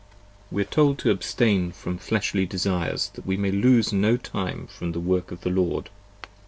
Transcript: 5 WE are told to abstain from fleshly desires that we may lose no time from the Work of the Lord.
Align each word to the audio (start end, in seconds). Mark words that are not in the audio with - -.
5 0.49 0.53
WE 0.53 0.61
are 0.63 0.65
told 0.65 0.97
to 0.97 1.11
abstain 1.11 1.71
from 1.71 1.99
fleshly 1.99 2.43
desires 2.47 3.11
that 3.13 3.27
we 3.27 3.37
may 3.37 3.51
lose 3.51 3.93
no 3.93 4.17
time 4.17 4.65
from 4.65 4.93
the 4.93 4.99
Work 4.99 5.31
of 5.31 5.41
the 5.41 5.51
Lord. 5.51 5.91